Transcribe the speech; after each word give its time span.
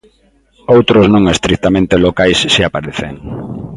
Outros 0.75 1.05
non 1.13 1.23
estritamente 1.35 1.95
locais 2.05 2.39
si 2.53 2.61
aparecen. 2.63 3.13